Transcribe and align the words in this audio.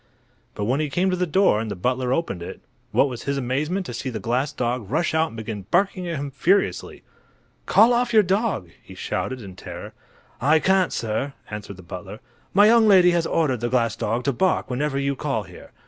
But 0.55 0.65
when 0.65 0.79
he 0.79 0.89
came 0.89 1.11
to 1.11 1.15
the 1.15 1.27
door 1.27 1.59
and 1.59 1.69
the 1.69 1.75
butler 1.75 2.11
opened 2.11 2.41
it, 2.41 2.59
what 2.91 3.07
was 3.07 3.25
his 3.25 3.37
amazement 3.37 3.85
to 3.85 3.93
see 3.93 4.09
the 4.09 4.19
glass 4.19 4.51
dog 4.51 4.89
rush 4.89 5.13
out 5.13 5.27
and 5.27 5.37
begin 5.37 5.67
barking 5.69 6.07
at 6.07 6.15
him 6.15 6.31
furiously. 6.31 7.03
"Call 7.67 7.93
off 7.93 8.11
your 8.11 8.23
dog," 8.23 8.71
he 8.81 8.95
shouted, 8.95 9.43
in 9.43 9.55
terror. 9.55 9.93
"I 10.41 10.57
can't, 10.57 10.91
sir," 10.91 11.33
answered 11.51 11.77
the 11.77 11.83
butler. 11.83 12.19
"My 12.51 12.65
young 12.65 12.87
lady 12.87 13.11
has 13.11 13.27
ordered 13.27 13.59
the 13.59 13.69
glass 13.69 13.95
dog 13.95 14.23
to 14.23 14.33
bark 14.33 14.71
whenever 14.71 14.97
you 14.97 15.15
call 15.15 15.43
here. 15.43 15.71